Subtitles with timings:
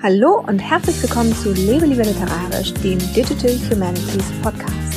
[0.00, 4.94] Hallo und herzlich willkommen zu Lebe lieber literarisch, dem Digital Humanities Podcast.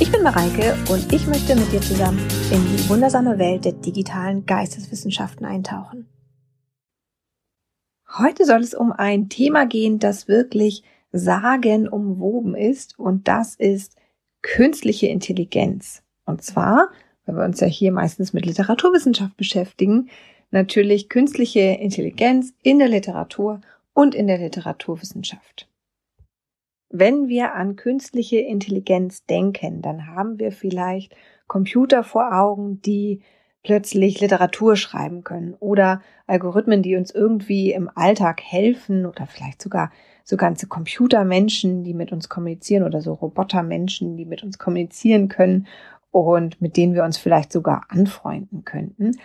[0.00, 2.18] Ich bin Mareike und ich möchte mit dir zusammen
[2.50, 6.08] in die wundersame Welt der digitalen Geisteswissenschaften eintauchen.
[8.16, 13.96] Heute soll es um ein Thema gehen, das wirklich sagenumwoben ist und das ist
[14.40, 16.02] künstliche Intelligenz.
[16.24, 16.88] Und zwar,
[17.26, 20.08] weil wir uns ja hier meistens mit Literaturwissenschaft beschäftigen,
[20.50, 23.60] natürlich künstliche Intelligenz in der Literatur
[23.98, 25.68] und in der Literaturwissenschaft.
[26.88, 31.16] Wenn wir an künstliche Intelligenz denken, dann haben wir vielleicht
[31.48, 33.22] Computer vor Augen, die
[33.64, 39.90] plötzlich Literatur schreiben können oder Algorithmen, die uns irgendwie im Alltag helfen oder vielleicht sogar
[40.22, 45.66] so ganze Computermenschen, die mit uns kommunizieren oder so Robotermenschen, die mit uns kommunizieren können
[46.12, 49.18] und mit denen wir uns vielleicht sogar anfreunden könnten.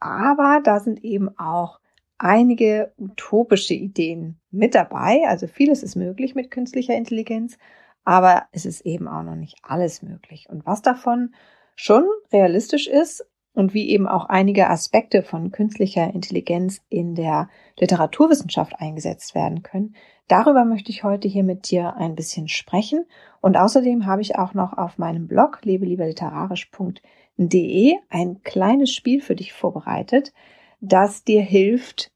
[0.00, 1.78] Aber da sind eben auch
[2.18, 5.22] einige utopische Ideen mit dabei.
[5.26, 7.56] Also vieles ist möglich mit künstlicher Intelligenz,
[8.04, 10.46] aber es ist eben auch noch nicht alles möglich.
[10.48, 11.34] Und was davon
[11.74, 18.74] schon realistisch ist und wie eben auch einige Aspekte von künstlicher Intelligenz in der Literaturwissenschaft
[18.78, 19.94] eingesetzt werden können,
[20.28, 23.04] darüber möchte ich heute hier mit dir ein bisschen sprechen.
[23.40, 29.52] Und außerdem habe ich auch noch auf meinem Blog lebelieberliterarisch.de ein kleines Spiel für dich
[29.52, 30.32] vorbereitet,
[30.80, 32.08] das dir hilft,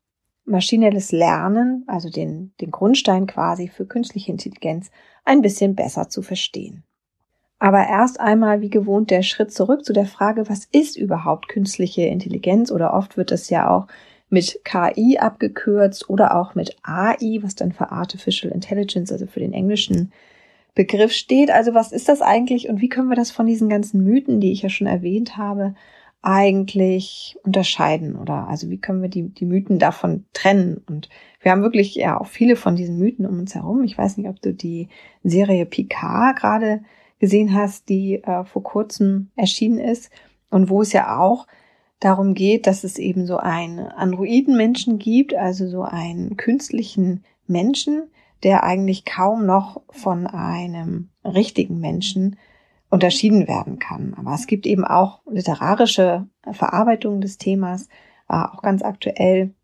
[0.45, 4.91] maschinelles Lernen, also den, den Grundstein quasi für künstliche Intelligenz,
[5.25, 6.85] ein bisschen besser zu verstehen.
[7.59, 12.03] Aber erst einmal wie gewohnt der Schritt zurück zu der Frage, was ist überhaupt künstliche
[12.03, 12.73] Intelligenz?
[12.73, 13.87] Oder oft wird das ja auch
[14.31, 19.53] mit KI abgekürzt oder auch mit AI, was dann für Artificial Intelligence, also für den
[19.53, 20.13] englischen
[20.75, 21.51] Begriff steht.
[21.51, 24.53] Also was ist das eigentlich und wie können wir das von diesen ganzen Mythen, die
[24.53, 25.75] ich ja schon erwähnt habe,
[26.23, 30.83] eigentlich unterscheiden oder also wie können wir die, die Mythen davon trennen?
[30.87, 31.09] Und
[31.41, 33.83] wir haben wirklich ja auch viele von diesen Mythen um uns herum.
[33.85, 34.89] Ich weiß nicht, ob du die
[35.23, 36.83] Serie Picard gerade
[37.19, 40.11] gesehen hast, die äh, vor kurzem erschienen ist
[40.51, 41.47] und wo es ja auch
[42.01, 48.05] darum geht, dass es eben so einen Androiden-Menschen gibt, also so einen künstlichen Menschen,
[48.43, 52.37] der eigentlich kaum noch von einem richtigen Menschen
[52.91, 54.15] unterschieden werden kann.
[54.19, 57.89] Aber es gibt eben auch literarische Verarbeitungen des Themas,
[58.27, 59.55] war auch ganz aktuell,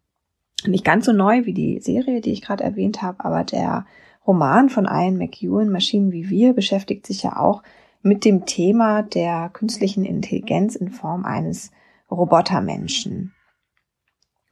[0.64, 3.84] nicht ganz so neu wie die Serie, die ich gerade erwähnt habe, aber der
[4.26, 7.62] Roman von Ian McEwan, Maschinen wie wir, beschäftigt sich ja auch
[8.03, 11.70] mit dem Thema der künstlichen Intelligenz in Form eines
[12.10, 13.34] Robotermenschen.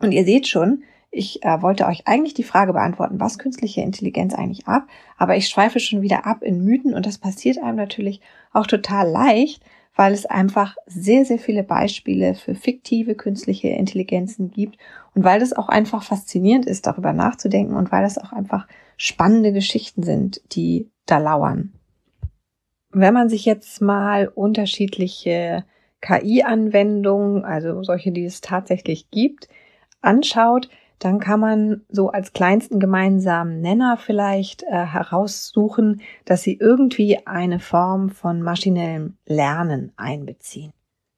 [0.01, 0.83] Und ihr seht schon,
[1.15, 4.87] ich äh, wollte euch eigentlich die Frage beantworten, was künstliche Intelligenz eigentlich ab,
[5.17, 8.21] aber ich schweife schon wieder ab in Mythen und das passiert einem natürlich
[8.53, 9.63] auch total leicht,
[9.97, 14.77] weil es einfach sehr, sehr viele Beispiele für fiktive künstliche Intelligenzen gibt
[15.15, 19.53] und weil es auch einfach faszinierend ist, darüber nachzudenken und weil das auch einfach spannende
[19.53, 21.73] Geschichten sind, die da lauern.
[22.91, 25.65] Wenn man sich jetzt mal unterschiedliche
[26.01, 29.49] KI-Anwendungen, also solche, die es tatsächlich gibt,
[30.01, 30.69] anschaut,
[30.99, 37.61] dann kann man so als kleinsten gemeinsamen Nenner vielleicht äh, heraussuchen, dass sie irgendwie eine
[37.61, 40.73] Form von maschinellem Lernen einbeziehen.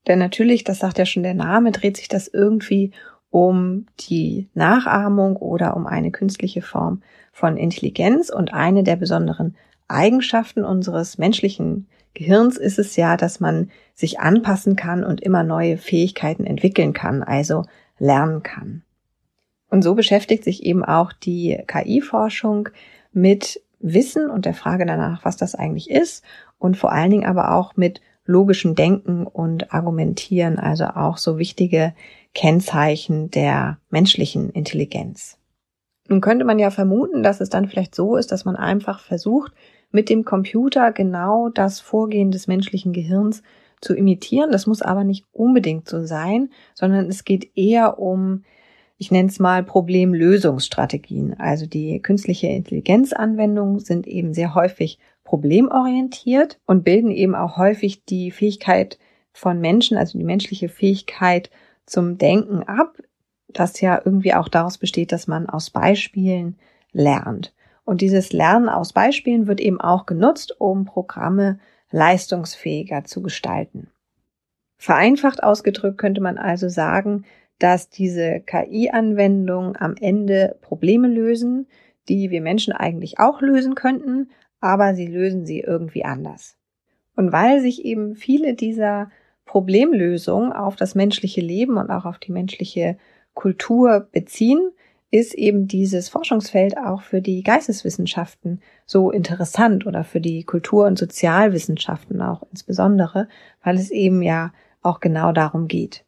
[0.07, 2.93] Denn natürlich, das sagt ja schon der Name, dreht sich das irgendwie
[3.31, 9.57] um die Nachahmung oder um eine künstliche Form von Intelligenz und eine der besonderen
[9.89, 15.77] Eigenschaften unseres menschlichen Gehirns ist es ja, dass man sich anpassen kann und immer neue
[15.77, 17.65] Fähigkeiten entwickeln kann, also
[17.99, 18.83] lernen kann.
[19.77, 22.71] Und so beschäftigt sich eben auch die KI-Forschung
[23.13, 26.25] mit Wissen und der Frage danach, was das eigentlich ist
[26.59, 31.93] und vor allen Dingen aber auch mit logischem Denken und Argumentieren, also auch so wichtige
[32.35, 35.37] Kennzeichen der menschlichen Intelligenz.
[36.09, 39.53] Nun könnte man ja vermuten, dass es dann vielleicht so ist, dass man einfach versucht,
[39.91, 43.43] mit dem Computer genau das Vorgehen des menschlichen Gehirns
[43.83, 44.53] zu imitieren.
[44.53, 48.43] Das muss aber nicht unbedingt so sein, sondern es geht eher um
[48.99, 51.39] ich nenne es mal Problemlösungsstrategien.
[51.39, 58.31] Also die künstliche Intelligenzanwendungen sind eben sehr häufig problemorientiert und bilden eben auch häufig die
[58.31, 58.99] Fähigkeit
[59.33, 61.51] von Menschen, also die menschliche Fähigkeit
[61.85, 62.97] zum Denken ab,
[63.49, 66.57] das ja irgendwie auch daraus besteht, dass man aus Beispielen
[66.93, 67.55] lernt.
[67.85, 71.59] Und dieses Lernen aus Beispielen wird eben auch genutzt, um Programme
[71.91, 73.89] leistungsfähiger zu gestalten.
[74.79, 77.25] Vereinfacht ausgedrückt könnte man also sagen,
[77.59, 81.67] dass diese KI-Anwendungen am Ende Probleme lösen,
[82.09, 84.31] die wir Menschen eigentlich auch lösen könnten,
[84.61, 86.57] aber sie lösen sie irgendwie anders.
[87.15, 89.11] Und weil sich eben viele dieser
[89.45, 92.99] Problemlösungen auf das menschliche Leben und auch auf die menschliche
[93.35, 94.71] Kultur beziehen,
[95.11, 100.99] ist eben dieses Forschungsfeld auch für die Geisteswissenschaften so interessant oder für die Kultur- und
[100.99, 103.29] Sozialwissenschaften auch insbesondere,
[103.63, 106.06] weil es eben ja auch genau darum geht.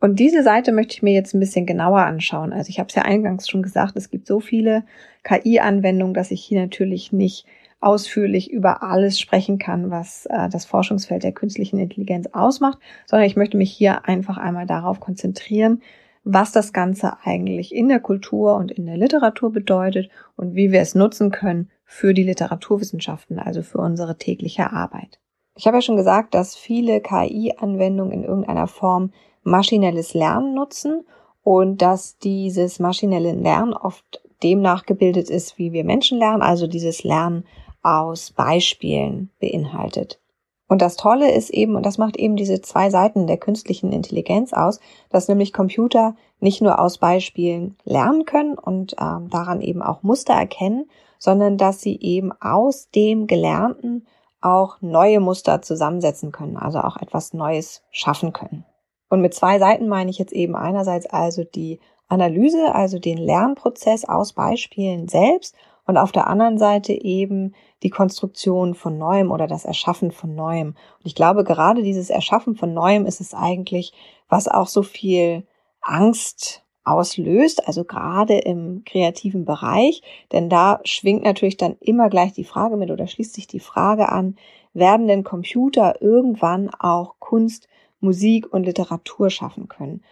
[0.00, 2.52] Und diese Seite möchte ich mir jetzt ein bisschen genauer anschauen.
[2.54, 4.84] Also ich habe es ja eingangs schon gesagt, es gibt so viele
[5.24, 7.46] KI-Anwendungen, dass ich hier natürlich nicht
[7.80, 13.36] ausführlich über alles sprechen kann, was äh, das Forschungsfeld der künstlichen Intelligenz ausmacht, sondern ich
[13.36, 15.82] möchte mich hier einfach einmal darauf konzentrieren,
[16.24, 20.80] was das Ganze eigentlich in der Kultur und in der Literatur bedeutet und wie wir
[20.80, 25.18] es nutzen können für die Literaturwissenschaften, also für unsere tägliche Arbeit.
[25.56, 31.04] Ich habe ja schon gesagt, dass viele KI-Anwendungen in irgendeiner Form maschinelles Lernen nutzen
[31.42, 37.04] und dass dieses maschinelle Lernen oft dem nachgebildet ist, wie wir Menschen lernen, also dieses
[37.04, 37.44] Lernen
[37.82, 40.20] aus Beispielen beinhaltet.
[40.68, 44.52] Und das Tolle ist eben, und das macht eben diese zwei Seiten der künstlichen Intelligenz
[44.52, 44.78] aus,
[45.10, 50.34] dass nämlich Computer nicht nur aus Beispielen lernen können und ähm, daran eben auch Muster
[50.34, 50.88] erkennen,
[51.18, 54.06] sondern dass sie eben aus dem Gelernten
[54.40, 58.64] auch neue Muster zusammensetzen können, also auch etwas Neues schaffen können.
[59.10, 64.04] Und mit zwei Seiten meine ich jetzt eben einerseits also die Analyse, also den Lernprozess
[64.06, 65.54] aus Beispielen selbst
[65.86, 70.68] und auf der anderen Seite eben die Konstruktion von Neuem oder das Erschaffen von Neuem.
[70.68, 73.92] Und ich glaube, gerade dieses Erschaffen von Neuem ist es eigentlich,
[74.28, 75.46] was auch so viel
[75.82, 80.02] Angst auslöst, also gerade im kreativen Bereich,
[80.32, 84.08] denn da schwingt natürlich dann immer gleich die Frage mit oder schließt sich die Frage
[84.08, 84.36] an,
[84.72, 87.68] werden denn Computer irgendwann auch Kunst,
[88.00, 90.02] Musik und Literatur schaffen können?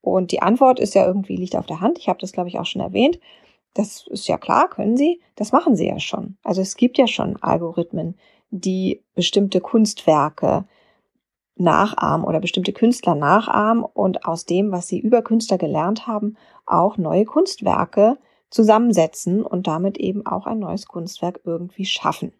[0.00, 1.98] Und die Antwort ist ja irgendwie liegt auf der Hand.
[1.98, 3.18] Ich habe das, glaube ich, auch schon erwähnt.
[3.74, 5.20] Das ist ja klar, können sie.
[5.36, 6.36] Das machen sie ja schon.
[6.42, 8.16] Also es gibt ja schon Algorithmen,
[8.50, 10.64] die bestimmte Kunstwerke
[11.56, 16.36] nachahmen oder bestimmte Künstler nachahmen und aus dem, was sie über Künstler gelernt haben,
[16.66, 18.18] auch neue Kunstwerke
[18.50, 22.32] zusammensetzen und damit eben auch ein neues Kunstwerk irgendwie schaffen.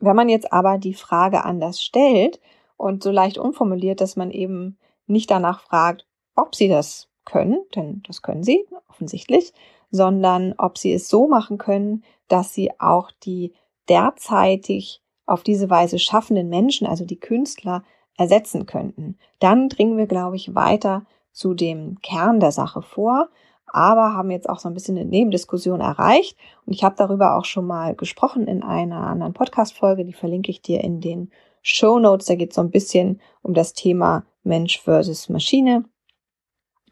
[0.00, 2.40] Wenn man jetzt aber die Frage anders stellt
[2.76, 8.02] und so leicht umformuliert, dass man eben nicht danach fragt, ob sie das können, denn
[8.06, 9.52] das können sie offensichtlich,
[9.90, 13.52] sondern ob sie es so machen können, dass sie auch die
[13.88, 17.82] derzeitig auf diese Weise schaffenden Menschen, also die Künstler,
[18.16, 19.18] ersetzen könnten.
[19.40, 23.28] Dann dringen wir, glaube ich, weiter zu dem Kern der Sache vor,
[23.66, 26.36] aber haben jetzt auch so ein bisschen eine Nebendiskussion erreicht.
[26.64, 30.62] Und ich habe darüber auch schon mal gesprochen in einer anderen Podcast-Folge, die verlinke ich
[30.62, 31.30] dir in den
[31.68, 32.26] Show Notes.
[32.26, 35.84] Da geht es so ein bisschen um das Thema Mensch versus Maschine.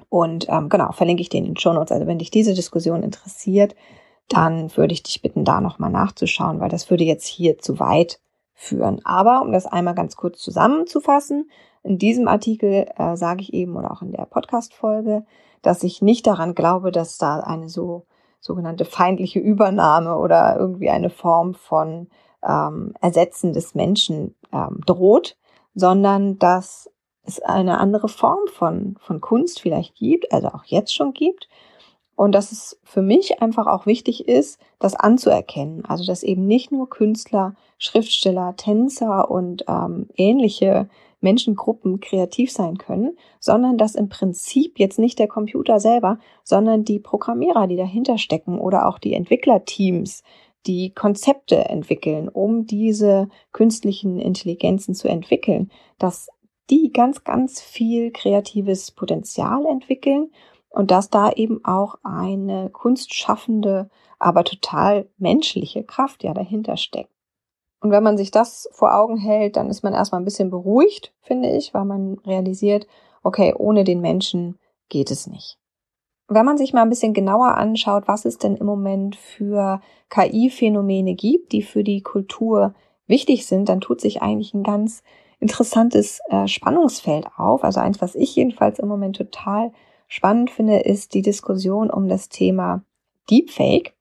[0.09, 1.93] Und ähm, genau, verlinke ich dir in den Show Notes.
[1.93, 3.77] Also wenn dich diese Diskussion interessiert,
[4.29, 8.21] dann würde ich dich bitten, da nochmal nachzuschauen, weil das würde jetzt hier zu weit
[8.53, 9.01] führen.
[9.05, 11.51] Aber um das einmal ganz kurz zusammenzufassen,
[11.85, 15.25] in diesem Artikel äh, sage ich eben oder auch in der Podcast-Folge,
[15.63, 18.07] dass ich nicht daran glaube, dass da eine so
[18.41, 22.09] sogenannte feindliche Übernahme oder irgendwie eine Form von
[22.47, 25.37] ähm, Ersetzen des Menschen ähm, droht,
[25.75, 26.91] sondern dass
[27.25, 31.49] es eine andere Form von, von Kunst vielleicht gibt, also auch jetzt schon gibt,
[32.17, 35.85] und dass es für mich einfach auch wichtig ist, das anzuerkennen.
[35.85, 40.89] Also dass eben nicht nur Künstler, Schriftsteller, Tänzer und ähm, ähnliche
[41.21, 47.01] Menschengruppen kreativ sein können, sondern dass im Prinzip jetzt nicht der Computer selber, sondern die
[47.01, 50.23] Programmierer, die dahinter stecken oder auch die Entwicklerteams,
[50.67, 56.29] die Konzepte entwickeln, um diese künstlichen Intelligenzen zu entwickeln, dass
[56.71, 60.31] die ganz, ganz viel kreatives Potenzial entwickeln
[60.71, 67.11] und dass da eben auch eine kunstschaffende, aber total menschliche Kraft ja dahinter steckt.
[67.81, 71.13] Und wenn man sich das vor Augen hält, dann ist man erstmal ein bisschen beruhigt,
[71.21, 72.87] finde ich, weil man realisiert,
[73.23, 75.59] okay, ohne den Menschen geht es nicht.
[76.29, 81.15] Wenn man sich mal ein bisschen genauer anschaut, was es denn im Moment für KI-Phänomene
[81.15, 82.75] gibt, die für die Kultur
[83.07, 85.03] wichtig sind, dann tut sich eigentlich ein ganz
[85.39, 87.65] interessantes äh, Spannungsfeld auf.
[87.65, 89.73] Also eins, was ich jedenfalls im Moment total
[90.09, 92.83] spannend finde, ist die Diskussion um das Thema
[93.31, 93.95] Deepfake.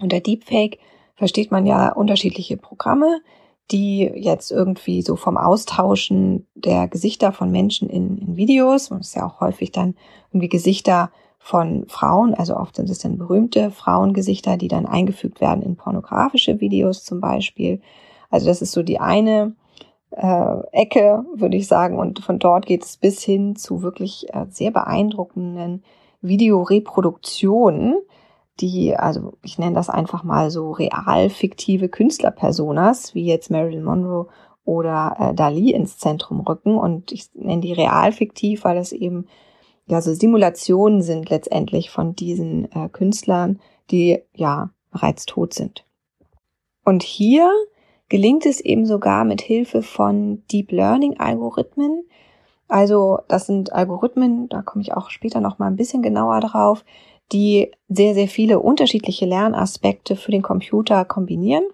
[0.00, 0.78] Unter Deepfake
[1.14, 3.20] versteht man ja unterschiedliche Programme,
[3.70, 9.08] die jetzt irgendwie so vom Austauschen der Gesichter von Menschen in, in Videos, und es
[9.08, 9.96] ist ja auch häufig dann
[10.30, 11.10] irgendwie Gesichter
[11.46, 16.60] von Frauen, also oft sind es dann berühmte Frauengesichter, die dann eingefügt werden in pornografische
[16.60, 17.80] Videos zum Beispiel.
[18.30, 19.54] Also das ist so die eine
[20.10, 22.00] äh, Ecke, würde ich sagen.
[22.00, 25.84] Und von dort geht es bis hin zu wirklich äh, sehr beeindruckenden
[26.20, 28.00] Videoreproduktionen,
[28.58, 34.26] die, also ich nenne das einfach mal so real fiktive Künstlerpersonas, wie jetzt Marilyn Monroe
[34.64, 36.76] oder äh, Dali ins Zentrum rücken.
[36.76, 39.28] Und ich nenne die real fiktiv, weil es eben
[39.88, 45.84] ja, so Simulationen sind letztendlich von diesen äh, Künstlern, die ja bereits tot sind.
[46.84, 47.50] Und hier
[48.08, 52.04] gelingt es eben sogar mit Hilfe von Deep Learning Algorithmen.
[52.68, 56.84] Also das sind Algorithmen, da komme ich auch später noch mal ein bisschen genauer drauf,
[57.32, 61.64] die sehr sehr viele unterschiedliche Lernaspekte für den Computer kombinieren.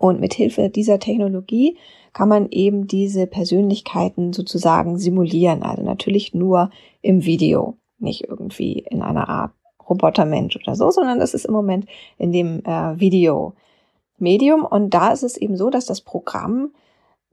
[0.00, 1.76] Und mit Hilfe dieser Technologie
[2.14, 5.62] kann man eben diese Persönlichkeiten sozusagen simulieren.
[5.62, 6.70] Also natürlich nur
[7.02, 9.52] im Video, nicht irgendwie in einer Art
[9.86, 11.84] Robotermensch oder so, sondern das ist im Moment
[12.16, 14.64] in dem äh, Video-Medium.
[14.64, 16.72] Und da ist es eben so, dass das Programm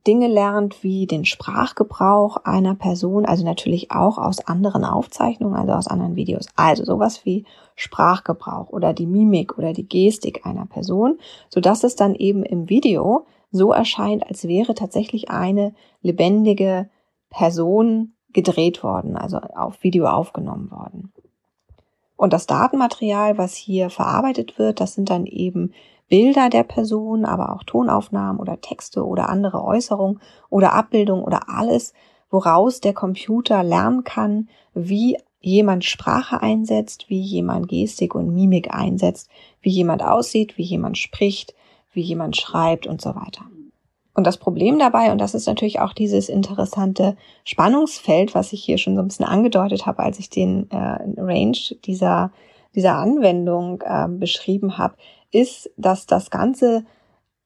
[0.07, 5.87] Dinge lernt wie den Sprachgebrauch einer Person, also natürlich auch aus anderen Aufzeichnungen, also aus
[5.87, 6.47] anderen Videos.
[6.55, 7.45] Also sowas wie
[7.75, 12.69] Sprachgebrauch oder die Mimik oder die Gestik einer Person, so dass es dann eben im
[12.69, 16.89] Video so erscheint, als wäre tatsächlich eine lebendige
[17.29, 21.11] Person gedreht worden, also auf Video aufgenommen worden.
[22.15, 25.73] Und das Datenmaterial, was hier verarbeitet wird, das sind dann eben
[26.09, 31.93] Bilder der Person, aber auch Tonaufnahmen oder Texte oder andere Äußerungen oder Abbildungen oder alles,
[32.29, 39.29] woraus der Computer lernen kann, wie jemand Sprache einsetzt, wie jemand Gestik und Mimik einsetzt,
[39.61, 41.53] wie jemand aussieht, wie jemand spricht,
[41.93, 43.45] wie jemand schreibt und so weiter.
[44.13, 48.79] Und das Problem dabei, und das ist natürlich auch dieses interessante Spannungsfeld, was ich hier
[48.79, 52.31] schon so ein bisschen angedeutet habe, als ich den äh, Range dieser,
[52.73, 54.95] dieser Anwendung äh, beschrieben habe,
[55.31, 56.85] ist, dass das Ganze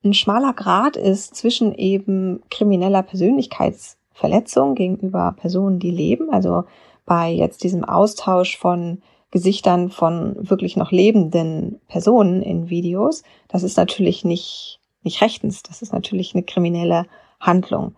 [0.03, 6.31] ein schmaler Grad ist zwischen eben krimineller Persönlichkeitsverletzung gegenüber Personen, die leben.
[6.31, 6.63] Also
[7.05, 13.23] bei jetzt diesem Austausch von Gesichtern von wirklich noch lebenden Personen in Videos.
[13.47, 15.63] Das ist natürlich nicht nicht rechtens.
[15.63, 17.05] Das ist natürlich eine kriminelle
[17.39, 17.95] Handlung.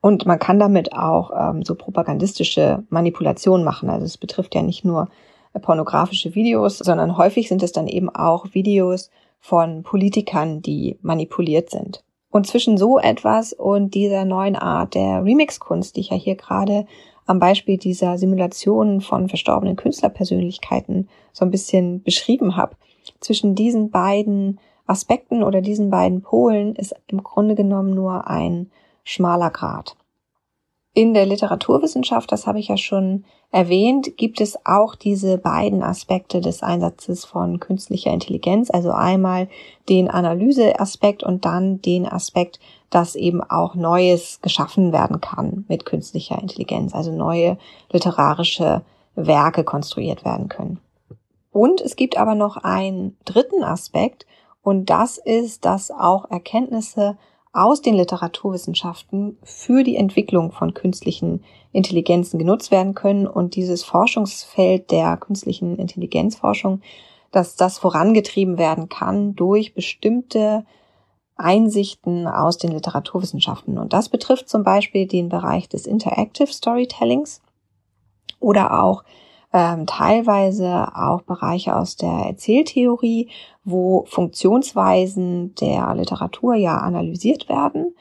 [0.00, 3.90] Und man kann damit auch ähm, so propagandistische Manipulation machen.
[3.90, 5.08] Also es betrifft ja nicht nur
[5.58, 12.04] pornografische Videos, sondern häufig sind es dann eben auch Videos von Politikern, die manipuliert sind.
[12.30, 16.86] Und zwischen so etwas und dieser neuen Art der Remix-Kunst, die ich ja hier gerade
[17.26, 22.76] am Beispiel dieser Simulationen von verstorbenen Künstlerpersönlichkeiten so ein bisschen beschrieben habe,
[23.20, 28.70] zwischen diesen beiden Aspekten oder diesen beiden Polen ist im Grunde genommen nur ein
[29.04, 29.96] schmaler Grad.
[30.92, 36.40] In der Literaturwissenschaft, das habe ich ja schon erwähnt, gibt es auch diese beiden Aspekte
[36.40, 39.48] des Einsatzes von künstlicher Intelligenz, also einmal
[39.88, 42.58] den Analyseaspekt und dann den Aspekt,
[42.90, 47.56] dass eben auch Neues geschaffen werden kann mit künstlicher Intelligenz, also neue
[47.92, 48.82] literarische
[49.14, 50.80] Werke konstruiert werden können.
[51.52, 54.26] Und es gibt aber noch einen dritten Aspekt,
[54.62, 57.16] und das ist, dass auch Erkenntnisse
[57.52, 64.90] aus den Literaturwissenschaften für die Entwicklung von künstlichen Intelligenzen genutzt werden können und dieses Forschungsfeld
[64.90, 66.80] der künstlichen Intelligenzforschung,
[67.32, 70.64] dass das vorangetrieben werden kann durch bestimmte
[71.36, 73.78] Einsichten aus den Literaturwissenschaften.
[73.78, 77.40] Und das betrifft zum Beispiel den Bereich des Interactive Storytellings
[78.38, 79.04] oder auch
[79.52, 83.28] ähm, teilweise auch Bereiche aus der Erzähltheorie,
[83.64, 87.94] wo Funktionsweisen der Literatur ja analysiert werden.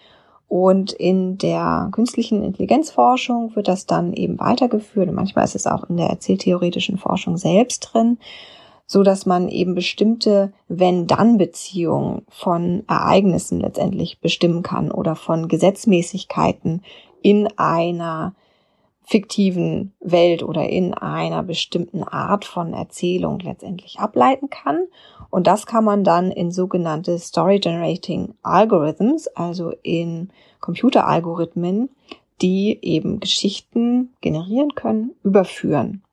[0.47, 5.09] Und in der künstlichen Intelligenzforschung wird das dann eben weitergeführt.
[5.09, 8.17] Und manchmal ist es auch in der erzähltheoretischen Forschung selbst drin,
[8.87, 16.81] so dass man eben bestimmte Wenn-Dann-Beziehungen von Ereignissen letztendlich bestimmen kann oder von Gesetzmäßigkeiten
[17.21, 18.33] in einer
[19.09, 24.83] fiktiven Welt oder in einer bestimmten Art von Erzählung letztendlich ableiten kann.
[25.31, 31.89] Und das kann man dann in sogenannte Story Generating Algorithms, also in Computeralgorithmen,
[32.43, 36.03] die eben Geschichten generieren können, überführen.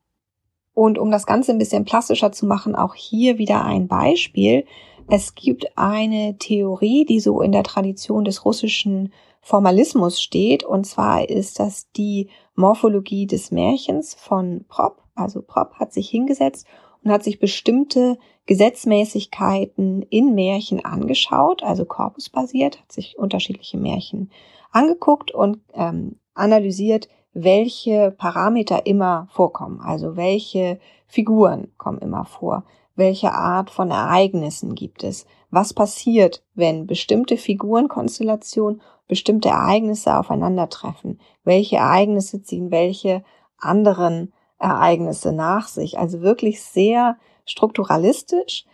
[0.73, 4.65] Und um das Ganze ein bisschen plastischer zu machen, auch hier wieder ein Beispiel.
[5.07, 10.63] Es gibt eine Theorie, die so in der Tradition des russischen Formalismus steht.
[10.63, 15.03] Und zwar ist das die Morphologie des Märchens von Prop.
[15.15, 16.67] Also Prop hat sich hingesetzt
[17.03, 24.31] und hat sich bestimmte Gesetzmäßigkeiten in Märchen angeschaut, also korpusbasiert, hat sich unterschiedliche Märchen
[24.71, 32.63] angeguckt und ähm, analysiert, welche Parameter immer vorkommen, also welche Figuren kommen immer vor,
[32.95, 41.19] welche Art von Ereignissen gibt es, was passiert, wenn bestimmte Figurenkonstellationen bestimmte Ereignisse aufeinandertreffen.
[41.43, 43.23] Welche Ereignisse ziehen welche
[43.57, 45.97] anderen Ereignisse nach sich?
[45.97, 48.65] Also wirklich sehr strukturalistisch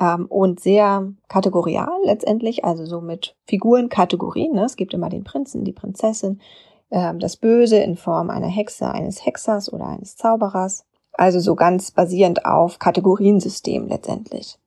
[0.00, 4.54] ähm, und sehr kategorial letztendlich, also so mit Figurenkategorien.
[4.54, 4.64] Ne?
[4.64, 6.40] Es gibt immer den Prinzen, die Prinzessin,
[6.90, 10.86] äh, das Böse in Form einer Hexe, eines Hexers oder eines Zauberers.
[11.12, 14.58] Also so ganz basierend auf Kategoriensystem letztendlich.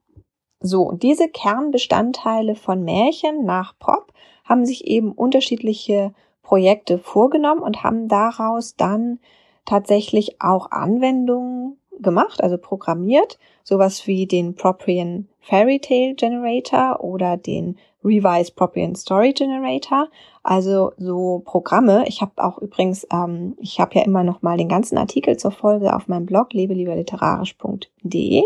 [0.62, 4.12] So, diese Kernbestandteile von Märchen nach Pop
[4.44, 6.14] haben sich eben unterschiedliche
[6.44, 9.20] Projekte vorgenommen und haben daraus dann
[9.66, 17.78] tatsächlich auch Anwendungen gemacht, also programmiert, sowas wie den Proprian Fairy Tale Generator oder den
[18.04, 20.08] Revise Proprian Story Generator,
[20.44, 22.06] also so Programme.
[22.08, 25.52] Ich habe auch übrigens, ähm, ich habe ja immer noch mal den ganzen Artikel zur
[25.52, 28.44] Folge auf meinem Blog lebelieberliterarisch.de.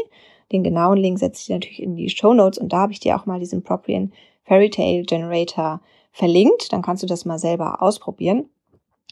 [0.54, 3.18] Den genauen Link setze ich natürlich in die Show Notes und da habe ich dir
[3.18, 5.82] auch mal diesen Proprian Fairy Tale Generator
[6.12, 6.72] verlinkt.
[6.72, 8.50] Dann kannst du das mal selber ausprobieren.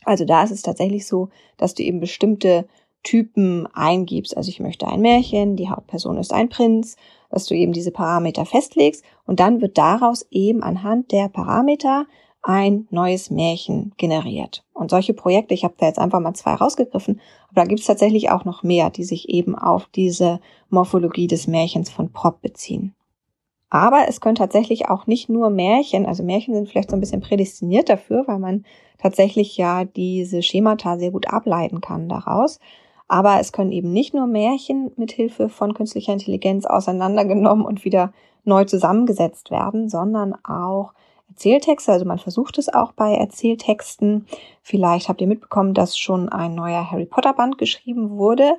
[0.05, 2.67] Also da ist es tatsächlich so, dass du eben bestimmte
[3.03, 4.37] Typen eingibst.
[4.37, 6.95] Also ich möchte ein Märchen, die Hauptperson ist ein Prinz,
[7.29, 12.05] dass du eben diese Parameter festlegst und dann wird daraus eben anhand der Parameter
[12.43, 14.63] ein neues Märchen generiert.
[14.73, 17.19] Und solche Projekte, ich habe da jetzt einfach mal zwei rausgegriffen,
[17.49, 21.47] aber da gibt es tatsächlich auch noch mehr, die sich eben auf diese Morphologie des
[21.47, 22.95] Märchens von Prop beziehen.
[23.69, 27.21] Aber es können tatsächlich auch nicht nur Märchen, also Märchen sind vielleicht so ein bisschen
[27.21, 28.65] prädestiniert dafür, weil man
[28.97, 32.59] tatsächlich ja diese Schemata sehr gut ableiten kann daraus.
[33.07, 38.13] Aber es können eben nicht nur Märchen mit Hilfe von künstlicher Intelligenz auseinandergenommen und wieder
[38.43, 40.93] neu zusammengesetzt werden, sondern auch
[41.31, 41.91] Erzähltexte.
[41.91, 44.27] Also man versucht es auch bei Erzähltexten.
[44.61, 48.57] Vielleicht habt ihr mitbekommen, dass schon ein neuer Harry Potter Band geschrieben wurde.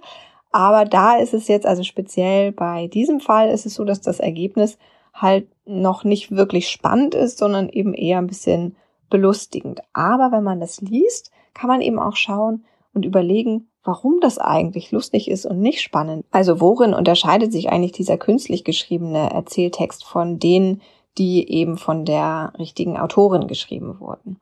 [0.50, 4.20] Aber da ist es jetzt, also speziell bei diesem Fall ist es so, dass das
[4.20, 4.78] Ergebnis
[5.14, 8.76] halt noch nicht wirklich spannend ist, sondern eben eher ein bisschen
[9.10, 9.80] belustigend.
[9.92, 12.64] Aber wenn man das liest, kann man eben auch schauen
[12.94, 16.24] und überlegen, warum das eigentlich lustig ist und nicht spannend.
[16.30, 20.80] Also worin unterscheidet sich eigentlich dieser künstlich geschriebene Erzähltext von denen,
[21.18, 24.38] die eben von der richtigen Autorin geschrieben wurden.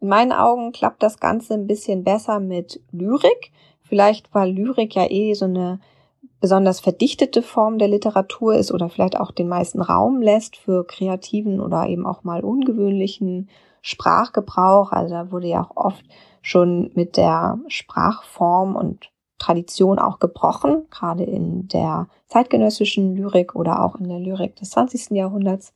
[0.00, 3.52] In meinen Augen klappt das Ganze ein bisschen besser mit Lyrik.
[3.82, 5.80] Vielleicht, weil Lyrik ja eh so eine
[6.40, 11.60] besonders verdichtete Form der Literatur ist oder vielleicht auch den meisten Raum lässt für kreativen
[11.60, 13.48] oder eben auch mal ungewöhnlichen
[13.82, 14.92] Sprachgebrauch.
[14.92, 16.04] Also da wurde ja auch oft
[16.42, 23.96] schon mit der Sprachform und Tradition auch gebrochen, gerade in der zeitgenössischen Lyrik oder auch
[23.96, 25.10] in der Lyrik des 20.
[25.10, 25.72] Jahrhunderts.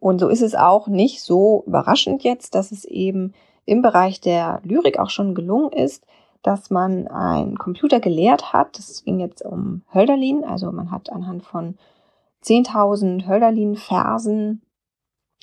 [0.00, 3.34] Und so ist es auch nicht so überraschend jetzt, dass es eben
[3.64, 6.06] im Bereich der Lyrik auch schon gelungen ist,
[6.42, 8.78] dass man einen Computer gelehrt hat.
[8.78, 11.76] Es ging jetzt um Hölderlin, also man hat anhand von
[12.44, 14.62] 10.000 Hölderlin-Versen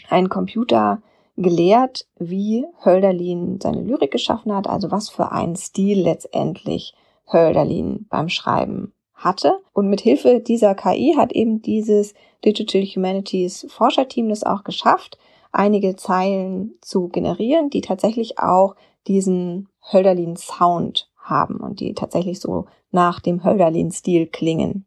[0.09, 1.01] einen Computer
[1.35, 6.95] gelehrt, wie Hölderlin seine Lyrik geschaffen hat, also was für einen Stil letztendlich
[7.31, 9.59] Hölderlin beim Schreiben hatte.
[9.73, 15.17] Und mit Hilfe dieser KI hat eben dieses Digital Humanities Forscherteam das auch geschafft,
[15.51, 18.75] einige Zeilen zu generieren, die tatsächlich auch
[19.07, 24.85] diesen Hölderlin Sound haben und die tatsächlich so nach dem Hölderlin Stil klingen.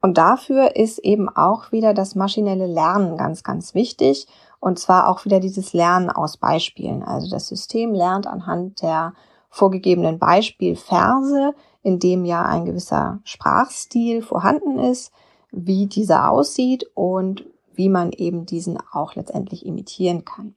[0.00, 4.26] Und dafür ist eben auch wieder das maschinelle Lernen ganz, ganz wichtig.
[4.60, 7.02] Und zwar auch wieder dieses Lernen aus Beispielen.
[7.02, 9.14] Also das System lernt anhand der
[9.50, 11.54] vorgegebenen Beispielverse,
[11.86, 15.12] in dem ja ein gewisser Sprachstil vorhanden ist,
[15.52, 20.56] wie dieser aussieht und wie man eben diesen auch letztendlich imitieren kann.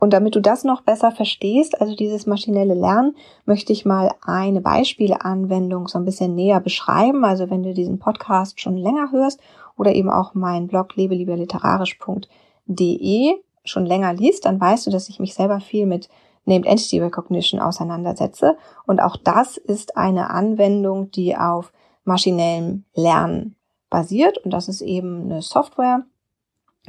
[0.00, 3.14] Und damit du das noch besser verstehst, also dieses maschinelle Lernen,
[3.46, 7.24] möchte ich mal eine Beispieleanwendung so ein bisschen näher beschreiben.
[7.24, 9.38] Also wenn du diesen Podcast schon länger hörst
[9.76, 15.34] oder eben auch meinen Blog lebelieberliterarisch.de schon länger liest, dann weißt du, dass ich mich
[15.34, 16.08] selber viel mit
[16.44, 18.56] Named Entity Recognition auseinandersetze.
[18.86, 21.72] Und auch das ist eine Anwendung, die auf
[22.04, 23.56] maschinellem Lernen
[23.90, 24.38] basiert.
[24.38, 26.04] Und das ist eben eine Software,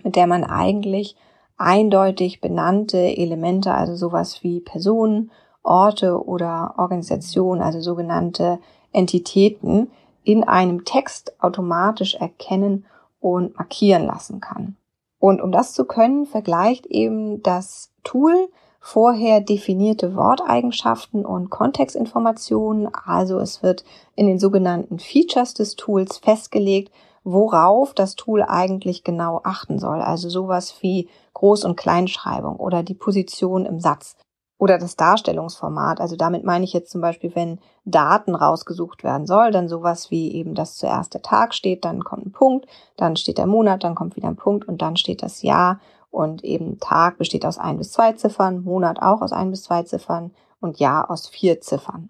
[0.04, 1.16] mit der man eigentlich
[1.58, 5.32] eindeutig benannte Elemente, also sowas wie Personen,
[5.64, 8.60] Orte oder Organisationen, also sogenannte
[8.92, 9.90] Entitäten,
[10.24, 12.86] in einem Text automatisch erkennen
[13.20, 14.76] und markieren lassen kann.
[15.20, 18.50] Und um das zu können, vergleicht eben das Tool
[18.86, 22.88] vorher definierte Worteigenschaften und Kontextinformationen.
[22.94, 23.84] Also es wird
[24.16, 26.94] in den sogenannten Features des Tools festgelegt,
[27.24, 30.02] worauf das Tool eigentlich genau achten soll.
[30.02, 34.18] Also sowas wie Groß- und Kleinschreibung oder die Position im Satz
[34.60, 36.00] oder das Darstellungsformat.
[36.00, 40.32] Also damit meine ich jetzt zum Beispiel, wenn Daten rausgesucht werden soll, dann sowas wie
[40.32, 42.68] eben, dass zuerst der Tag steht, dann kommt ein Punkt,
[42.98, 45.80] dann steht der Monat, dann kommt wieder ein Punkt und dann steht das Jahr
[46.16, 49.84] und eben Tag besteht aus ein bis zwei Ziffern, Monat auch aus ein bis zwei
[49.84, 52.10] Ziffern und Jahr aus vier Ziffern.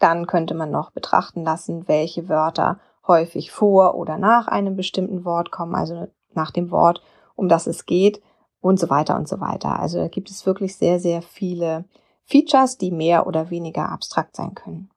[0.00, 5.50] Dann könnte man noch betrachten lassen, welche Wörter häufig vor oder nach einem bestimmten Wort
[5.50, 7.00] kommen, also nach dem Wort,
[7.36, 8.20] um das es geht,
[8.60, 9.78] und so weiter und so weiter.
[9.78, 11.84] Also da gibt es wirklich sehr, sehr viele
[12.24, 14.90] Features, die mehr oder weniger abstrakt sein können.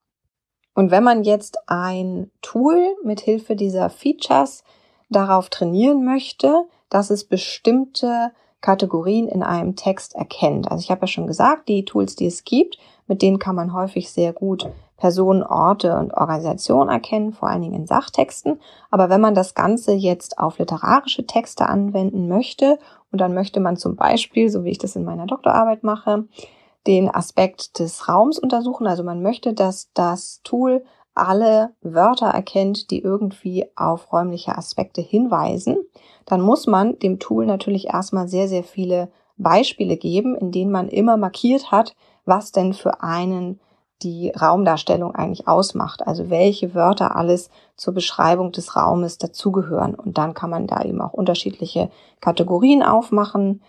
[0.74, 4.64] Und wenn man jetzt ein Tool mit Hilfe dieser Features
[5.10, 10.70] darauf trainieren möchte, dass es bestimmte Kategorien in einem Text erkennt.
[10.70, 12.78] Also ich habe ja schon gesagt, die Tools, die es gibt,
[13.08, 17.74] mit denen kann man häufig sehr gut Personen, Orte und Organisationen erkennen, vor allen Dingen
[17.74, 18.60] in Sachtexten.
[18.92, 22.78] Aber wenn man das Ganze jetzt auf literarische Texte anwenden möchte
[23.12, 26.26] und dann möchte man zum Beispiel, so wie ich das in meiner Doktorarbeit mache,
[26.86, 28.86] den Aspekt des Raums untersuchen.
[28.86, 35.78] Also man möchte, dass das Tool alle Wörter erkennt, die irgendwie auf räumliche Aspekte hinweisen,
[36.26, 40.88] dann muss man dem Tool natürlich erstmal sehr, sehr viele Beispiele geben, in denen man
[40.88, 41.96] immer markiert hat,
[42.26, 43.60] was denn für einen
[44.04, 46.06] die Raumdarstellung eigentlich ausmacht.
[46.08, 49.96] Also welche Wörter alles zur Beschreibung des Raumes dazugehören.
[49.96, 53.62] Und dann kann man da eben auch unterschiedliche Kategorien aufmachen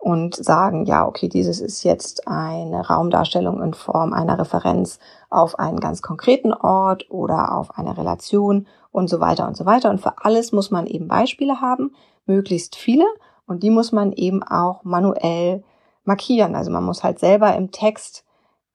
[0.00, 5.78] und sagen, ja, okay, dieses ist jetzt eine Raumdarstellung in Form einer Referenz auf einen
[5.78, 9.90] ganz konkreten Ort oder auf eine Relation und so weiter und so weiter.
[9.90, 13.04] Und für alles muss man eben Beispiele haben, möglichst viele.
[13.46, 15.62] Und die muss man eben auch manuell
[16.04, 16.54] markieren.
[16.54, 18.24] Also man muss halt selber im Text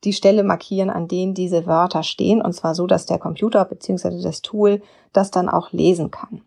[0.03, 2.39] die Stelle markieren, an denen diese Wörter stehen.
[2.39, 4.21] Und zwar so, dass der Computer bzw.
[4.21, 6.43] das Tool das dann auch lesen kann.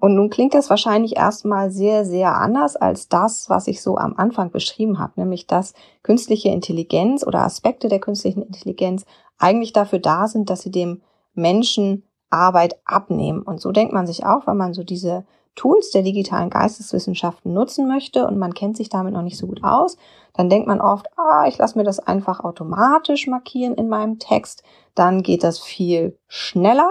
[0.00, 4.14] Und nun klingt das wahrscheinlich erstmal sehr, sehr anders als das, was ich so am
[4.16, 9.04] Anfang beschrieben habe, nämlich dass künstliche Intelligenz oder Aspekte der künstlichen Intelligenz
[9.38, 11.02] eigentlich dafür da sind, dass sie dem
[11.34, 13.42] Menschen Arbeit abnehmen.
[13.42, 17.86] Und so denkt man sich auch, wenn man so diese Tools der digitalen Geisteswissenschaften nutzen
[17.86, 19.98] möchte und man kennt sich damit noch nicht so gut aus,
[20.32, 24.62] dann denkt man oft, ah, ich lasse mir das einfach automatisch markieren in meinem Text,
[24.94, 26.90] dann geht das viel schneller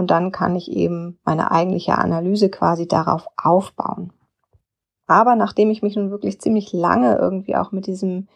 [0.00, 4.14] und dann kann ich eben meine eigentliche Analyse quasi darauf aufbauen.
[5.06, 8.26] Aber nachdem ich mich nun wirklich ziemlich lange irgendwie auch mit diesem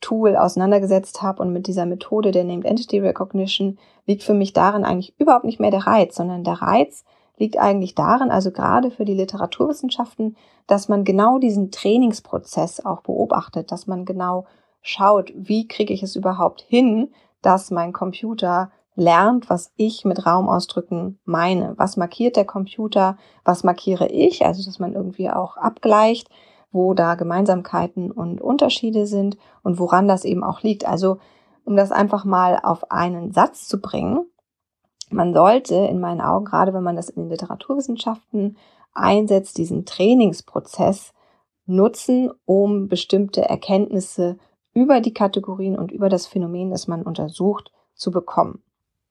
[0.00, 4.84] Tool auseinandergesetzt habe und mit dieser Methode der Named Entity Recognition, liegt für mich darin
[4.84, 7.04] eigentlich überhaupt nicht mehr der Reiz, sondern der Reiz
[7.36, 13.70] liegt eigentlich darin, also gerade für die Literaturwissenschaften, dass man genau diesen Trainingsprozess auch beobachtet,
[13.70, 14.46] dass man genau
[14.80, 21.18] schaut, wie kriege ich es überhaupt hin, dass mein Computer lernt, was ich mit Raumausdrücken
[21.24, 21.74] meine.
[21.76, 23.16] Was markiert der Computer?
[23.44, 24.44] Was markiere ich?
[24.44, 26.28] Also, dass man irgendwie auch abgleicht,
[26.70, 30.86] wo da Gemeinsamkeiten und Unterschiede sind und woran das eben auch liegt.
[30.86, 31.18] Also,
[31.64, 34.26] um das einfach mal auf einen Satz zu bringen,
[35.10, 38.56] man sollte in meinen Augen, gerade wenn man das in den Literaturwissenschaften
[38.94, 41.12] einsetzt, diesen Trainingsprozess
[41.66, 44.38] nutzen, um bestimmte Erkenntnisse
[44.74, 48.62] über die Kategorien und über das Phänomen, das man untersucht, zu bekommen.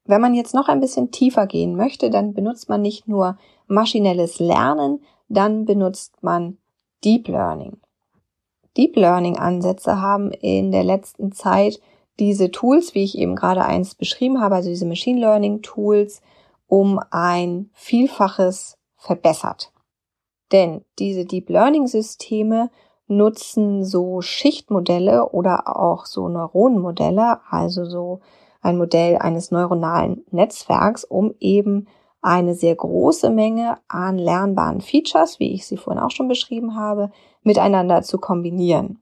[0.06, 3.38] Wenn man jetzt noch ein bisschen tiefer gehen möchte, dann benutzt man nicht nur
[3.68, 6.58] maschinelles Lernen, dann benutzt man
[7.04, 7.78] Deep Learning.
[8.78, 11.80] Deep Learning Ansätze haben in der letzten Zeit
[12.20, 16.22] diese Tools, wie ich eben gerade eins beschrieben habe, also diese Machine Learning Tools,
[16.68, 19.72] um ein Vielfaches verbessert.
[20.52, 22.70] Denn diese Deep Learning Systeme
[23.08, 28.22] nutzen so Schichtmodelle oder auch so Neuronenmodelle, also so
[28.62, 31.88] ein Modell eines neuronalen Netzwerks, um eben
[32.22, 37.12] eine sehr große Menge an lernbaren Features, wie ich sie vorhin auch schon beschrieben habe,
[37.42, 39.02] miteinander zu kombinieren.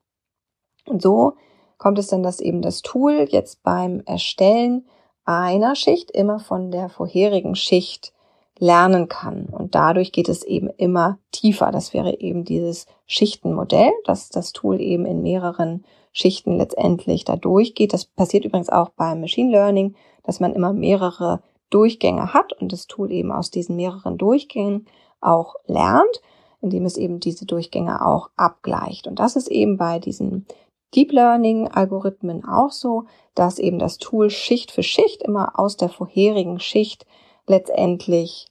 [0.86, 1.34] Und so
[1.76, 4.86] kommt es dann, dass eben das Tool jetzt beim Erstellen
[5.24, 8.14] einer Schicht immer von der vorherigen Schicht
[8.60, 9.46] lernen kann.
[9.46, 11.72] Und dadurch geht es eben immer tiefer.
[11.72, 17.92] Das wäre eben dieses Schichtenmodell, dass das Tool eben in mehreren Schichten letztendlich da durchgeht.
[17.92, 19.94] Das passiert übrigens auch beim Machine Learning,
[20.24, 24.86] dass man immer mehrere Durchgänge hat und das Tool eben aus diesen mehreren Durchgängen
[25.20, 26.20] auch lernt,
[26.60, 29.06] indem es eben diese Durchgänge auch abgleicht.
[29.06, 30.46] Und das ist eben bei diesen
[30.94, 35.88] Deep Learning Algorithmen auch so, dass eben das Tool Schicht für Schicht immer aus der
[35.88, 37.06] vorherigen Schicht
[37.46, 38.49] letztendlich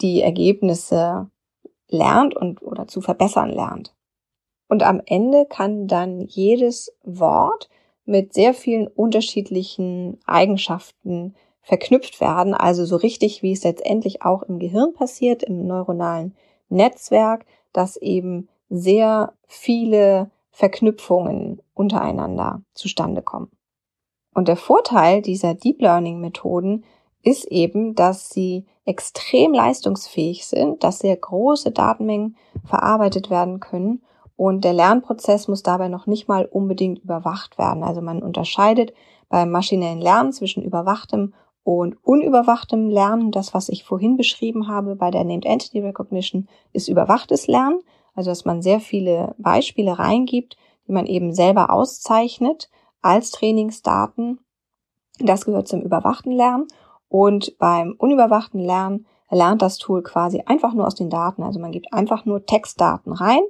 [0.00, 1.30] die Ergebnisse
[1.88, 3.94] lernt und oder zu verbessern lernt.
[4.68, 7.68] Und am Ende kann dann jedes Wort
[8.04, 14.58] mit sehr vielen unterschiedlichen Eigenschaften verknüpft werden, also so richtig, wie es letztendlich auch im
[14.58, 16.36] Gehirn passiert, im neuronalen
[16.68, 23.50] Netzwerk, dass eben sehr viele Verknüpfungen untereinander zustande kommen.
[24.32, 26.84] Und der Vorteil dieser Deep Learning Methoden
[27.22, 34.02] ist eben, dass sie extrem leistungsfähig sind, dass sehr große Datenmengen verarbeitet werden können
[34.36, 37.82] und der Lernprozess muss dabei noch nicht mal unbedingt überwacht werden.
[37.82, 38.92] Also man unterscheidet
[39.28, 41.32] beim maschinellen Lernen zwischen überwachtem
[41.64, 43.32] und unüberwachtem Lernen.
[43.32, 47.80] Das, was ich vorhin beschrieben habe bei der Named Entity Recognition, ist überwachtes Lernen.
[48.14, 52.70] also dass man sehr viele Beispiele reingibt, die man eben selber auszeichnet
[53.02, 54.38] als Trainingsdaten.
[55.18, 56.66] Das gehört zum überwachten Lernen
[57.08, 61.42] und beim unüberwachten Lernen lernt das Tool quasi einfach nur aus den Daten.
[61.42, 63.42] Also man gibt einfach nur Textdaten rein,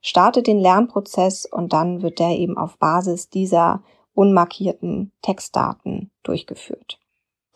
[0.00, 3.82] startet den Lernprozess und dann wird der eben auf Basis dieser
[4.14, 6.98] unmarkierten Textdaten durchgeführt.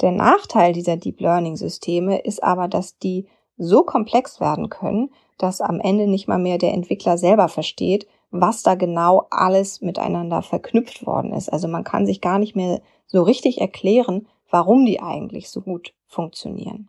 [0.01, 5.61] Der Nachteil dieser Deep Learning Systeme ist aber, dass die so komplex werden können, dass
[5.61, 11.07] am Ende nicht mal mehr der Entwickler selber versteht, was da genau alles miteinander verknüpft
[11.07, 11.51] worden ist.
[11.51, 15.95] Also man kann sich gar nicht mehr so richtig erklären, warum die eigentlich so gut
[16.07, 16.89] funktionieren.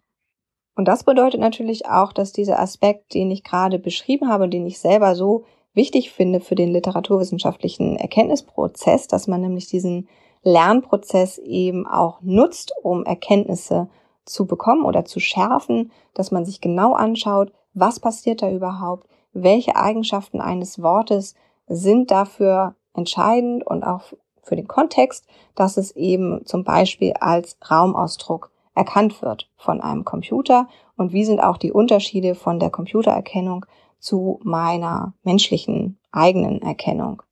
[0.76, 4.80] Und das bedeutet natürlich auch, dass dieser Aspekt, den ich gerade beschrieben habe, den ich
[4.80, 10.08] selber so wichtig finde für den literaturwissenschaftlichen Erkenntnisprozess, dass man nämlich diesen
[10.44, 13.90] Lernprozess eben auch nutzt, um Erkenntnisse
[14.26, 19.76] zu bekommen oder zu schärfen, dass man sich genau anschaut, was passiert da überhaupt, welche
[19.76, 21.36] Eigenschaften eines Wortes
[21.68, 24.14] sind dafür entscheidend und auch
[24.48, 30.68] für den Kontext, dass es eben zum Beispiel als Raumausdruck erkannt wird von einem Computer
[30.96, 33.66] und wie sind auch die Unterschiede von der Computererkennung
[34.00, 37.24] zu meiner menschlichen eigenen Erkennung.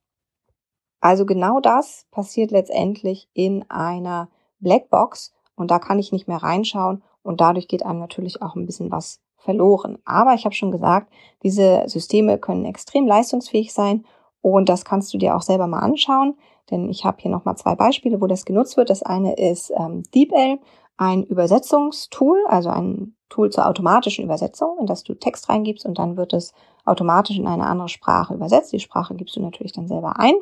[0.99, 7.03] Also genau das passiert letztendlich in einer Blackbox und da kann ich nicht mehr reinschauen
[7.21, 9.99] und dadurch geht einem natürlich auch ein bisschen was verloren.
[10.05, 14.05] Aber ich habe schon gesagt, diese Systeme können extrem leistungsfähig sein
[14.51, 16.35] und das kannst du dir auch selber mal anschauen,
[16.69, 18.91] denn ich habe hier nochmal zwei Beispiele, wo das genutzt wird.
[18.91, 20.59] Das eine ist ähm, DeepL,
[20.97, 26.15] ein Übersetzungstool, also ein Tool zur automatischen Übersetzung, in das du Text reingibst und dann
[26.15, 26.53] wird es
[26.85, 28.71] automatisch in eine andere Sprache übersetzt.
[28.71, 30.35] Die Sprache gibst du natürlich dann selber ein.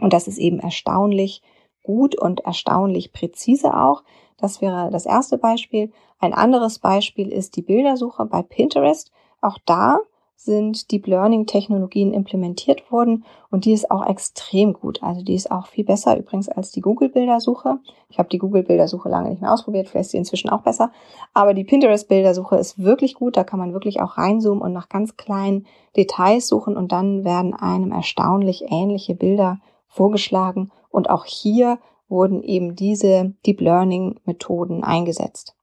[0.00, 1.42] Und das ist eben erstaunlich
[1.82, 4.04] gut und erstaunlich präzise auch.
[4.38, 5.92] Das wäre das erste Beispiel.
[6.18, 9.12] Ein anderes Beispiel ist die Bildersuche bei Pinterest.
[9.42, 9.98] Auch da
[10.36, 15.02] sind Deep Learning Technologien implementiert worden und die ist auch extrem gut.
[15.02, 17.78] Also die ist auch viel besser übrigens als die Google Bildersuche.
[18.08, 20.90] Ich habe die Google Bildersuche lange nicht mehr ausprobiert, vielleicht ist sie inzwischen auch besser,
[21.32, 24.88] aber die Pinterest Bildersuche ist wirklich gut, da kann man wirklich auch reinzoomen und nach
[24.88, 25.66] ganz kleinen
[25.96, 32.76] Details suchen und dann werden einem erstaunlich ähnliche Bilder vorgeschlagen und auch hier wurden eben
[32.76, 35.56] diese Deep Learning Methoden eingesetzt.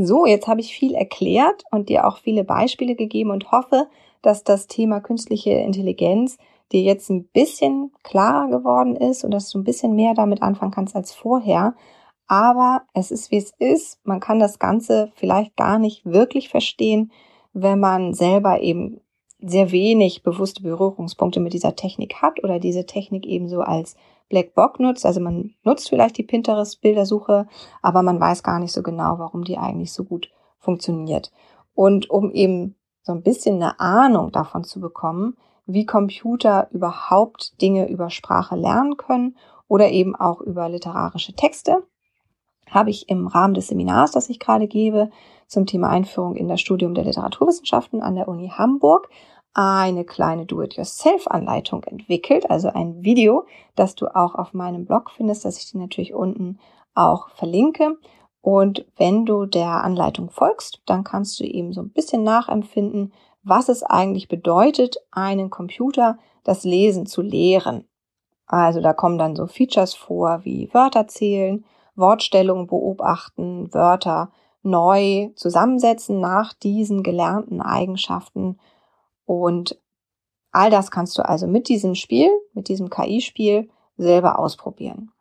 [0.00, 3.88] So, jetzt habe ich viel erklärt und dir auch viele Beispiele gegeben und hoffe,
[4.22, 6.38] dass das Thema künstliche Intelligenz
[6.70, 10.70] dir jetzt ein bisschen klarer geworden ist und dass du ein bisschen mehr damit anfangen
[10.70, 11.74] kannst als vorher.
[12.28, 13.98] Aber es ist, wie es ist.
[14.04, 17.10] Man kann das Ganze vielleicht gar nicht wirklich verstehen,
[17.52, 19.00] wenn man selber eben
[19.40, 23.96] sehr wenig bewusste Berührungspunkte mit dieser Technik hat oder diese Technik eben so als
[24.28, 25.06] Black Box nutzt.
[25.06, 27.46] Also man nutzt vielleicht die Pinterest-Bildersuche,
[27.82, 31.32] aber man weiß gar nicht so genau, warum die eigentlich so gut funktioniert.
[31.74, 35.36] Und um eben so ein bisschen eine Ahnung davon zu bekommen,
[35.66, 39.36] wie Computer überhaupt Dinge über Sprache lernen können
[39.68, 41.82] oder eben auch über literarische Texte,
[42.70, 45.10] habe ich im Rahmen des Seminars, das ich gerade gebe,
[45.46, 49.08] zum Thema Einführung in das Studium der Literaturwissenschaften an der Uni Hamburg
[49.58, 53.44] eine kleine Do-it-yourself-Anleitung entwickelt, also ein Video,
[53.74, 56.60] das du auch auf meinem Blog findest, das ich dir natürlich unten
[56.94, 57.98] auch verlinke.
[58.40, 63.68] Und wenn du der Anleitung folgst, dann kannst du eben so ein bisschen nachempfinden, was
[63.68, 67.88] es eigentlich bedeutet, einen Computer das Lesen zu lehren.
[68.46, 71.64] Also da kommen dann so Features vor wie Wörter zählen,
[71.96, 74.30] Wortstellungen beobachten, Wörter
[74.62, 78.60] neu zusammensetzen nach diesen gelernten Eigenschaften
[79.28, 79.78] und
[80.52, 85.12] all das kannst du also mit diesem Spiel, mit diesem KI-Spiel selber ausprobieren.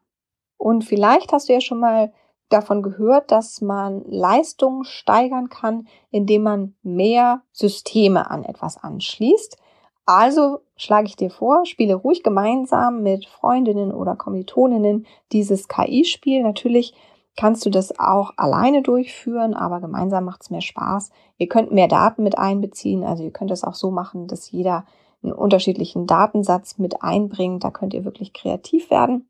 [0.57, 2.13] Und vielleicht hast du ja schon mal
[2.47, 9.57] davon gehört, dass man Leistung steigern kann, indem man mehr Systeme an etwas anschließt.
[10.05, 16.43] Also schlage ich dir vor, spiele ruhig gemeinsam mit Freundinnen oder Kommilitoninnen dieses KI-Spiel.
[16.43, 16.93] Natürlich
[17.37, 21.11] kannst du das auch alleine durchführen, aber gemeinsam macht es mehr Spaß.
[21.37, 24.85] Ihr könnt mehr Daten mit einbeziehen, also ihr könnt es auch so machen, dass jeder
[25.23, 27.63] einen unterschiedlichen Datensatz mit einbringt.
[27.63, 29.29] Da könnt ihr wirklich kreativ werden.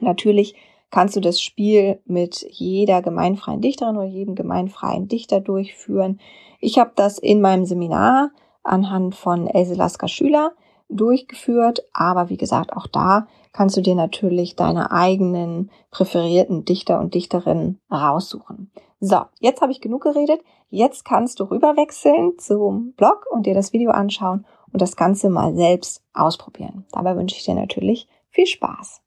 [0.00, 0.56] Natürlich
[0.90, 6.20] kannst du das Spiel mit jeder gemeinfreien Dichterin oder jedem gemeinfreien Dichter durchführen.
[6.60, 8.30] Ich habe das in meinem Seminar
[8.62, 10.52] anhand von Else Lasker Schüler
[10.88, 13.26] durchgeführt, aber wie gesagt, auch da
[13.58, 18.70] kannst du dir natürlich deine eigenen präferierten Dichter und Dichterinnen raussuchen.
[19.00, 20.42] So, jetzt habe ich genug geredet.
[20.70, 25.56] Jetzt kannst du rüberwechseln zum Blog und dir das Video anschauen und das Ganze mal
[25.56, 26.86] selbst ausprobieren.
[26.92, 29.02] Dabei wünsche ich dir natürlich viel Spaß.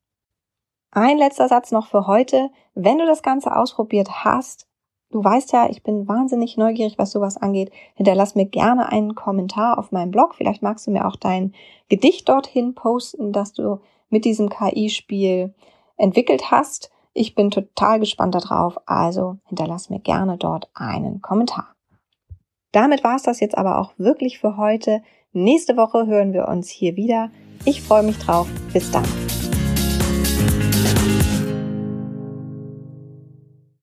[0.91, 2.49] Ein letzter Satz noch für heute.
[2.75, 4.67] Wenn du das Ganze ausprobiert hast,
[5.13, 7.69] Du weißt ja, ich bin wahnsinnig neugierig, was sowas angeht.
[7.95, 10.35] Hinterlass mir gerne einen Kommentar auf meinem Blog.
[10.35, 11.53] Vielleicht magst du mir auch dein
[11.89, 15.53] Gedicht dorthin posten, das du mit diesem KI-Spiel
[15.97, 16.91] entwickelt hast.
[17.13, 21.75] Ich bin total gespannt darauf, also hinterlass mir gerne dort einen Kommentar.
[22.71, 25.01] Damit war es das jetzt aber auch wirklich für heute.
[25.33, 27.31] Nächste Woche hören wir uns hier wieder.
[27.65, 28.47] Ich freue mich drauf.
[28.73, 29.05] Bis dann.